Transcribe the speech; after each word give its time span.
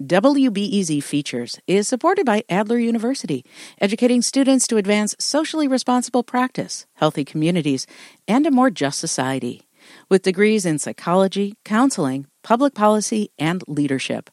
WBEZ 0.00 1.02
Features 1.02 1.60
is 1.66 1.86
supported 1.86 2.24
by 2.24 2.42
Adler 2.48 2.78
University, 2.78 3.44
educating 3.82 4.22
students 4.22 4.66
to 4.66 4.78
advance 4.78 5.14
socially 5.18 5.68
responsible 5.68 6.22
practice, 6.22 6.86
healthy 6.94 7.22
communities, 7.22 7.86
and 8.26 8.46
a 8.46 8.50
more 8.50 8.70
just 8.70 8.98
society. 8.98 9.68
With 10.08 10.22
degrees 10.22 10.64
in 10.64 10.78
psychology, 10.78 11.56
counseling, 11.66 12.26
public 12.42 12.74
policy, 12.74 13.30
and 13.38 13.62
leadership. 13.68 14.30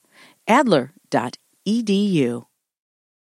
Adler.edu. 0.47 2.45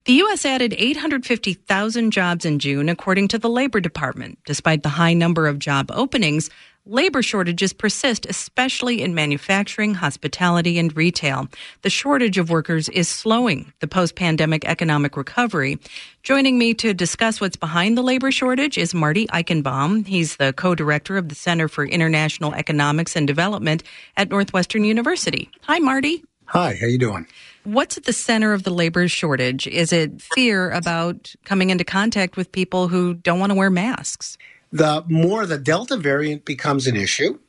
The 0.05 0.13
U.S. 0.13 0.45
added 0.45 0.73
850,000 0.77 2.11
jobs 2.11 2.45
in 2.45 2.59
June, 2.59 2.89
according 2.89 3.27
to 3.29 3.37
the 3.37 3.49
Labor 3.49 3.79
Department. 3.79 4.39
Despite 4.45 4.81
the 4.83 4.89
high 4.89 5.13
number 5.13 5.47
of 5.47 5.59
job 5.59 5.91
openings, 5.91 6.49
labor 6.89 7.21
shortages 7.21 7.71
persist, 7.71 8.25
especially 8.25 9.01
in 9.01 9.13
manufacturing, 9.13 9.93
hospitality, 9.93 10.79
and 10.79 10.95
retail. 10.97 11.47
The 11.83 11.89
shortage 11.89 12.37
of 12.37 12.49
workers 12.49 12.89
is 12.89 13.07
slowing 13.07 13.71
the 13.79 13.87
post 13.87 14.15
pandemic 14.15 14.65
economic 14.65 15.15
recovery. 15.15 15.77
Joining 16.23 16.57
me 16.57 16.73
to 16.75 16.93
discuss 16.93 17.39
what's 17.39 17.55
behind 17.55 17.97
the 17.97 18.01
labor 18.01 18.31
shortage 18.31 18.77
is 18.77 18.93
Marty 18.93 19.27
Eichenbaum. 19.27 20.05
He's 20.05 20.37
the 20.37 20.51
co 20.53 20.73
director 20.73 21.15
of 21.17 21.29
the 21.29 21.35
Center 21.35 21.67
for 21.67 21.85
International 21.85 22.53
Economics 22.55 23.15
and 23.15 23.27
Development 23.27 23.83
at 24.17 24.29
Northwestern 24.29 24.83
University. 24.83 25.49
Hi, 25.63 25.77
Marty. 25.77 26.23
Hi, 26.45 26.75
how 26.81 26.87
you 26.87 26.97
doing? 26.97 27.27
What's 27.65 27.97
at 27.97 28.05
the 28.05 28.13
center 28.13 28.53
of 28.53 28.63
the 28.63 28.71
labor 28.71 29.07
shortage? 29.07 29.67
Is 29.67 29.93
it 29.93 30.19
fear 30.19 30.71
about 30.71 31.35
coming 31.45 31.69
into 31.69 31.83
contact 31.83 32.37
with 32.37 32.51
people 32.51 32.87
who 32.87 33.13
don't 33.13 33.39
want 33.39 33.51
to 33.51 33.55
wear 33.55 33.69
masks? 33.69 34.35
The 34.71 35.03
more 35.07 35.45
the 35.45 35.57
Delta 35.57 35.97
variant 35.97 36.45
becomes 36.45 36.87
an 36.87 36.95
issue, 36.95 37.39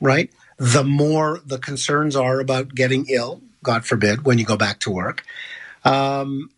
right? 0.00 0.30
The 0.58 0.84
more 0.84 1.40
the 1.44 1.58
concerns 1.58 2.16
are 2.16 2.40
about 2.40 2.74
getting 2.74 3.06
ill, 3.08 3.40
God 3.62 3.84
forbid, 3.84 4.24
when 4.24 4.38
you 4.38 4.44
go 4.44 4.56
back 4.56 4.80
to 4.80 4.90
work. 4.90 5.24
Um, 5.84 6.50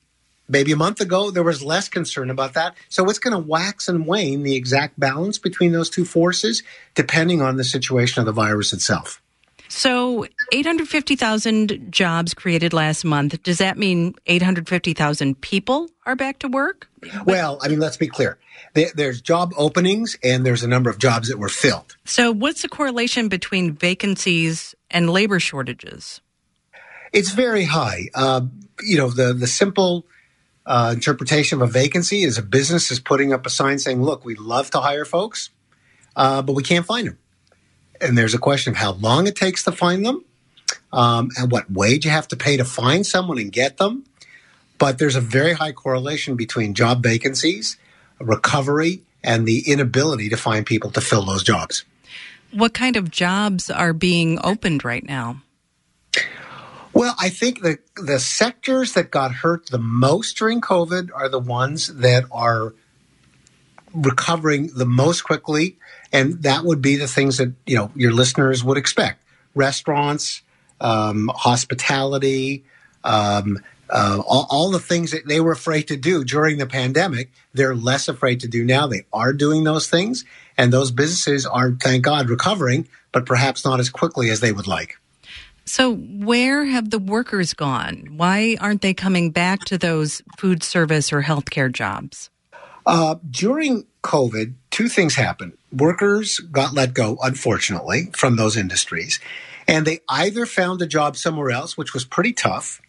maybe 0.49 0.73
a 0.73 0.77
month 0.77 1.01
ago, 1.01 1.31
there 1.31 1.43
was 1.43 1.63
less 1.63 1.89
concern 1.89 2.31
about 2.31 2.55
that. 2.55 2.75
So 2.89 3.09
it's 3.09 3.19
going 3.19 3.33
to 3.33 3.49
wax 3.49 3.89
and 3.89 4.07
wane 4.07 4.43
the 4.43 4.57
exact 4.57 4.99
balance 4.99 5.39
between 5.39 5.73
those 5.73 5.89
two 5.89 6.05
forces, 6.05 6.63
depending 6.95 7.41
on 7.41 7.57
the 7.57 7.65
situation 7.65 8.21
of 8.21 8.27
the 8.27 8.33
virus 8.33 8.73
itself. 8.73 9.23
So, 9.73 10.27
850,000 10.53 11.93
jobs 11.93 12.35
created 12.35 12.73
last 12.73 13.05
month. 13.05 13.41
Does 13.45 13.59
that 13.59 13.79
mean 13.79 14.15
850,000 14.27 15.41
people 15.41 15.89
are 16.11 16.17
back 16.17 16.39
to 16.41 16.49
work? 16.49 16.89
Well, 17.25 17.59
I 17.63 17.69
mean, 17.69 17.81
let's 17.81 17.97
be 17.97 18.09
clear. 18.09 18.39
There's 18.75 19.21
job 19.21 19.53
openings 19.57 20.17
and 20.23 20.45
there's 20.45 20.63
a 20.63 20.69
number 20.69 20.91
of 20.91 20.99
jobs 20.99 21.29
that 21.29 21.39
were 21.39 21.49
filled. 21.49 21.97
So, 22.05 22.33
what's 22.33 22.63
the 22.63 22.69
correlation 22.69 23.29
between 23.29 23.73
vacancies 23.73 24.75
and 24.91 25.11
labor 25.11 25.41
shortages? 25.41 26.21
It's 27.13 27.31
very 27.31 27.65
high. 27.65 28.11
Uh, 28.15 28.43
you 28.83 28.97
know, 28.97 29.11
the, 29.11 29.33
the 29.33 29.47
simple 29.47 30.07
uh, 30.67 30.93
interpretation 30.95 31.61
of 31.61 31.69
a 31.69 31.73
vacancy 31.73 32.23
is 32.23 32.39
a 32.39 32.43
business 32.43 32.91
is 32.91 33.01
putting 33.01 33.33
up 33.33 33.45
a 33.47 33.51
sign 33.51 33.79
saying, 33.79 34.03
look, 34.03 34.25
we 34.25 34.37
love 34.37 34.71
to 34.71 34.81
hire 34.81 35.05
folks, 35.05 35.51
uh, 36.15 36.43
but 36.43 36.53
we 36.53 36.63
can't 36.63 36.87
find 36.87 37.09
them 37.09 37.19
and 38.01 38.17
there's 38.17 38.35
a 38.35 38.39
question 38.39 38.73
of 38.73 38.77
how 38.77 38.93
long 38.93 39.27
it 39.27 39.37
takes 39.37 39.65
to 39.65 39.73
find 39.73 40.05
them 40.05 40.25
um, 40.93 41.31
and 41.39 41.51
what 41.51 41.71
wage 41.71 42.05
you 42.05 42.11
have 42.11 42.29
to 42.29 42.37
pay 42.37 42.57
to 42.57 42.65
find 42.65 43.07
someone 43.07 43.39
and 43.39 43.53
get 43.53 43.77
them. 43.77 44.05
But 44.81 44.99
there's 44.99 45.15
a 45.15 45.21
very 45.21 45.53
high 45.53 45.71
correlation 45.71 46.35
between 46.35 46.75
job 46.75 47.05
vacancies, 47.05 47.77
recovery, 48.19 49.03
and 49.23 49.47
the 49.47 49.71
inability 49.71 50.29
to 50.31 50.37
find 50.37 50.67
people 50.67 50.91
to 50.91 51.01
fill 51.01 51.23
those 51.23 51.45
jobs. 51.45 51.85
What 52.53 52.75
kind 52.75 52.97
of 52.97 53.13
jobs 53.13 53.71
are 53.71 53.93
being 53.93 54.41
opened 54.43 54.85
right 54.85 55.05
now? 55.05 55.43
Well, 56.93 57.15
I 57.21 57.29
think 57.29 57.63
the 57.63 57.79
the 57.95 58.19
sectors 58.19 58.95
that 58.95 59.13
got 59.13 59.33
hurt 59.33 59.67
the 59.67 59.79
most 59.79 60.37
during 60.37 60.61
COVID 60.61 61.11
are 61.15 61.29
the 61.29 61.39
ones 61.39 61.95
that 61.95 62.25
are 62.33 62.75
recovering 63.95 64.71
the 64.75 64.87
most 64.87 65.23
quickly 65.23 65.77
and 66.13 66.43
that 66.43 66.65
would 66.65 66.83
be 66.83 66.97
the 66.97 67.07
things 67.07 67.39
that 67.39 67.53
you 67.67 67.77
know 67.77 67.91
your 67.95 68.13
listeners 68.13 68.65
would 68.65 68.79
expect: 68.79 69.21
restaurants, 69.55 70.43
um, 70.81 71.31
hospitality, 71.35 72.65
um, 73.05 73.59
uh, 73.91 74.23
all, 74.27 74.47
all, 74.51 74.71
the 74.71 74.79
things 74.79 75.11
that 75.11 75.27
they 75.27 75.41
were 75.41 75.53
afraid 75.53 75.89
to 75.89 75.97
do 75.97 76.25
during 76.25 76.59
the 76.59 76.67
pandemic. 76.67 77.31
They're 77.53 77.75
less 77.75 78.09
afraid 78.09 78.41
to 78.41 78.49
do 78.49 78.65
now. 78.65 78.87
They 78.87 79.05
are 79.13 79.33
doing 79.33 79.65
those 79.65 79.89
things, 79.89 80.25
and 80.57 80.73
those 80.73 80.91
businesses 80.91 81.45
are, 81.47 81.73
thank 81.73 82.05
God, 82.05 82.31
recovering, 82.31 82.89
but 83.13 83.27
perhaps 83.27 83.65
not 83.65 83.81
as 83.81 83.91
quickly 83.91 84.31
as 84.31 84.41
they 84.41 84.53
would 84.53 84.67
like. 84.67 84.97
So, 85.65 85.95
where 85.95 86.65
have 86.65 86.91
the 86.91 86.99
workers 86.99 87.55
gone? 87.55 88.15
Why 88.17 88.57
aren't 88.61 88.83
they 88.83 88.95
coming 88.95 89.31
back 89.31 89.61
to 89.67 89.79
those 89.79 90.23
food 90.39 90.63
service 90.63 91.13
or 91.13 91.23
healthcare 91.23 91.71
jobs? 91.71 92.31
Uh, 92.87 93.17
during 93.31 93.87
COVID, 94.03 94.55
two 94.71 94.89
things 94.89 95.15
happened. 95.15 95.53
Workers 95.73 96.39
got 96.39 96.75
let 96.75 96.95
go, 96.95 97.19
unfortunately, 97.23 98.11
from 98.17 98.37
those 98.37 98.57
industries, 98.57 99.21
and 99.69 99.87
they 99.87 100.01
either 100.09 100.47
found 100.47 100.83
a 100.83 100.87
job 100.87 101.17
somewhere 101.17 101.51
else, 101.51 101.77
which 101.77 101.95
was 101.95 102.05
pretty 102.05 102.33
tough, 102.33 102.81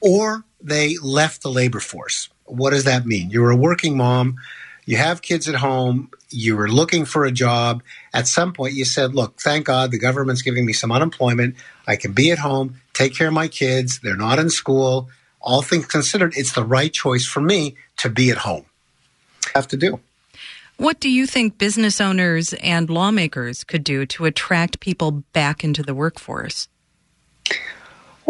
or 0.00 0.44
they 0.62 0.96
left 0.98 1.42
the 1.42 1.50
labor 1.50 1.80
force. 1.80 2.28
What 2.44 2.70
does 2.70 2.84
that 2.84 3.06
mean? 3.06 3.30
You're 3.30 3.50
a 3.50 3.56
working 3.56 3.96
mom, 3.96 4.36
you 4.84 4.96
have 4.96 5.22
kids 5.22 5.48
at 5.48 5.54
home, 5.54 6.10
you 6.30 6.56
were 6.56 6.68
looking 6.68 7.04
for 7.04 7.24
a 7.24 7.32
job. 7.32 7.82
At 8.12 8.26
some 8.26 8.52
point, 8.52 8.74
you 8.74 8.84
said, 8.84 9.14
Look, 9.14 9.40
thank 9.40 9.66
God 9.66 9.90
the 9.90 9.98
government's 9.98 10.42
giving 10.42 10.66
me 10.66 10.72
some 10.72 10.90
unemployment. 10.90 11.56
I 11.86 11.96
can 11.96 12.12
be 12.12 12.30
at 12.30 12.38
home, 12.38 12.80
take 12.92 13.14
care 13.14 13.28
of 13.28 13.34
my 13.34 13.48
kids. 13.48 14.00
They're 14.00 14.16
not 14.16 14.38
in 14.38 14.50
school. 14.50 15.08
All 15.40 15.62
things 15.62 15.86
considered, 15.86 16.34
it's 16.36 16.52
the 16.52 16.64
right 16.64 16.92
choice 16.92 17.26
for 17.26 17.40
me 17.40 17.76
to 17.98 18.10
be 18.10 18.30
at 18.30 18.38
home. 18.38 18.66
Have 19.54 19.68
to 19.68 19.76
do. 19.76 20.00
What 20.76 20.98
do 20.98 21.10
you 21.10 21.26
think 21.26 21.58
business 21.58 22.00
owners 22.00 22.54
and 22.54 22.88
lawmakers 22.88 23.64
could 23.64 23.84
do 23.84 24.06
to 24.06 24.24
attract 24.24 24.80
people 24.80 25.10
back 25.10 25.62
into 25.62 25.82
the 25.82 25.94
workforce? 25.94 26.68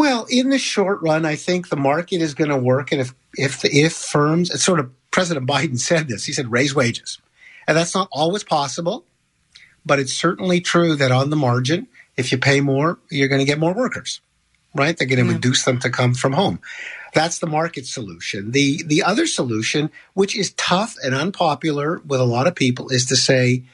Well, 0.01 0.25
in 0.31 0.49
the 0.49 0.57
short 0.57 1.03
run, 1.03 1.27
I 1.27 1.37
think 1.37 1.69
the 1.69 1.77
market 1.77 2.23
is 2.23 2.33
going 2.33 2.49
to 2.49 2.57
work, 2.57 2.91
and 2.91 3.03
if 3.03 3.15
if 3.35 3.63
if 3.67 3.93
firms, 3.93 4.49
it's 4.49 4.65
sort 4.65 4.81
of 4.81 4.91
President 5.11 5.47
Biden 5.47 5.79
said 5.79 6.09
this. 6.09 6.25
He 6.25 6.33
said 6.33 6.51
raise 6.51 6.75
wages, 6.75 7.19
and 7.69 7.77
that's 7.77 7.95
not 7.95 8.09
always 8.11 8.43
possible, 8.43 9.05
but 9.85 9.99
it's 9.99 10.15
certainly 10.15 10.63
true 10.63 10.97
that 10.97 11.13
on 11.13 11.29
the 11.29 11.37
margin, 11.37 11.87
if 12.17 12.33
you 12.33 12.39
pay 12.39 12.63
more, 12.63 12.99
you're 13.11 13.29
going 13.29 13.41
to 13.41 13.45
get 13.45 13.59
more 13.59 13.75
workers, 13.75 14.23
right? 14.75 14.97
They're 14.97 15.07
going 15.07 15.19
to 15.19 15.27
yeah. 15.27 15.35
reduce 15.35 15.67
them 15.67 15.79
to 15.81 15.91
come 15.91 16.15
from 16.15 16.33
home. 16.33 16.61
That's 17.13 17.39
the 17.39 17.47
market 17.47 17.85
solution. 17.85 18.53
The 18.53 18.83
the 18.83 19.03
other 19.03 19.27
solution, 19.27 19.91
which 20.15 20.35
is 20.35 20.55
tough 20.55 20.97
and 21.05 21.15
unpopular 21.15 21.99
with 22.07 22.21
a 22.21 22.25
lot 22.25 22.47
of 22.47 22.55
people, 22.55 22.89
is 22.89 23.05
to 23.09 23.17
say, 23.17 23.65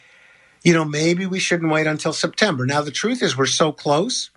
you 0.64 0.72
know, 0.72 0.84
maybe 0.84 1.24
we 1.24 1.38
shouldn't 1.38 1.70
wait 1.70 1.86
until 1.86 2.12
September. 2.12 2.66
Now 2.66 2.82
the 2.82 2.90
truth 2.90 3.22
is 3.22 3.38
we're 3.38 3.46
so 3.46 3.70
close. 3.70 4.30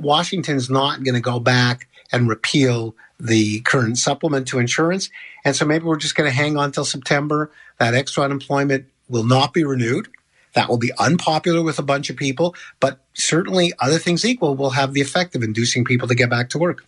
Washington's 0.00 0.70
not 0.70 1.02
going 1.04 1.14
to 1.14 1.20
go 1.20 1.38
back 1.38 1.88
and 2.12 2.28
repeal 2.28 2.94
the 3.18 3.60
current 3.60 3.98
supplement 3.98 4.48
to 4.48 4.58
insurance. 4.58 5.10
And 5.44 5.54
so 5.54 5.64
maybe 5.64 5.84
we're 5.84 5.96
just 5.96 6.14
going 6.14 6.28
to 6.28 6.34
hang 6.34 6.56
on 6.56 6.72
till 6.72 6.84
September. 6.84 7.50
That 7.78 7.94
extra 7.94 8.24
unemployment 8.24 8.86
will 9.08 9.24
not 9.24 9.52
be 9.52 9.64
renewed. 9.64 10.08
That 10.54 10.68
will 10.68 10.78
be 10.78 10.90
unpopular 10.98 11.62
with 11.62 11.78
a 11.78 11.82
bunch 11.82 12.10
of 12.10 12.16
people, 12.16 12.56
but 12.80 12.98
certainly 13.14 13.72
other 13.78 13.98
things 13.98 14.24
equal 14.24 14.56
will 14.56 14.70
have 14.70 14.94
the 14.94 15.00
effect 15.00 15.36
of 15.36 15.42
inducing 15.42 15.84
people 15.84 16.08
to 16.08 16.14
get 16.14 16.28
back 16.28 16.50
to 16.50 16.58
work. 16.58 16.84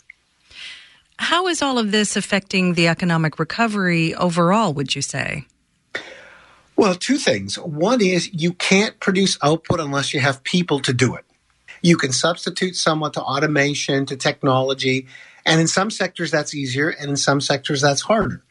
How 1.19 1.47
is 1.47 1.62
all 1.62 1.79
of 1.79 1.93
this 1.93 2.17
affecting 2.17 2.75
the 2.75 2.89
economic 2.89 3.39
recovery 3.39 4.15
overall, 4.15 4.73
would 4.73 4.97
you 4.97 5.03
say? 5.03 5.47
Well, 6.75 6.97
two 6.97 7.19
things. 7.19 7.56
One 7.59 8.03
is 8.03 8.33
you 8.33 8.55
can't 8.55 8.99
produce 8.99 9.39
output 9.43 9.79
unless 9.79 10.12
you 10.12 10.19
have 10.19 10.43
people 10.43 10.81
to 10.81 10.93
do 10.93 11.15
it. 11.15 11.25
You 11.82 11.97
can 11.97 12.12
substitute 12.12 12.76
someone 12.76 13.12
to 13.12 13.22
automation, 13.22 14.06
to 14.06 14.16
technology, 14.16 15.06
and 15.44 15.60
in 15.60 15.66
some 15.66 15.91
sectors 15.91 16.31
that's 16.31 16.55
easier, 16.55 16.88
and 16.88 17.11
in 17.11 17.17
some 17.17 17.40
sectors 17.40 17.81
that's 17.81 18.02
harder. 18.02 18.43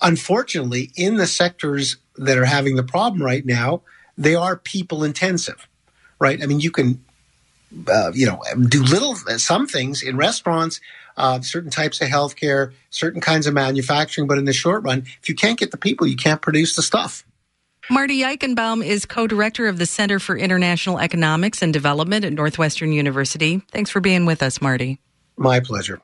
Unfortunately, 0.00 0.92
in 0.94 1.16
the 1.16 1.26
sectors 1.26 1.96
that 2.16 2.38
are 2.38 2.44
having 2.44 2.76
the 2.76 2.82
problem 2.82 3.22
right 3.22 3.44
now, 3.44 3.82
they 4.16 4.34
are 4.34 4.56
people 4.56 5.02
intensive, 5.02 5.66
right? 6.18 6.42
I 6.42 6.46
mean, 6.46 6.60
you 6.60 6.70
can, 6.70 7.04
uh, 7.88 8.12
you 8.14 8.26
know, 8.26 8.40
do 8.68 8.82
little, 8.82 9.16
some 9.16 9.66
things 9.66 10.02
in 10.02 10.16
restaurants 10.16 10.80
uh, 11.18 11.40
certain 11.40 11.70
types 11.70 12.00
of 12.00 12.08
healthcare, 12.08 12.72
certain 12.90 13.20
kinds 13.20 13.46
of 13.46 13.52
manufacturing. 13.52 14.26
But 14.26 14.38
in 14.38 14.44
the 14.44 14.52
short 14.52 14.84
run, 14.84 15.04
if 15.20 15.28
you 15.28 15.34
can't 15.34 15.58
get 15.58 15.72
the 15.72 15.76
people, 15.76 16.06
you 16.06 16.16
can't 16.16 16.40
produce 16.40 16.76
the 16.76 16.82
stuff. 16.82 17.24
Marty 17.90 18.20
Eichenbaum 18.20 18.84
is 18.84 19.06
co 19.06 19.26
director 19.26 19.66
of 19.66 19.78
the 19.78 19.86
Center 19.86 20.18
for 20.18 20.36
International 20.36 20.98
Economics 20.98 21.62
and 21.62 21.72
Development 21.72 22.22
at 22.22 22.34
Northwestern 22.34 22.92
University. 22.92 23.62
Thanks 23.72 23.88
for 23.88 24.00
being 24.00 24.26
with 24.26 24.42
us, 24.42 24.60
Marty. 24.60 25.00
My 25.38 25.60
pleasure. 25.60 26.00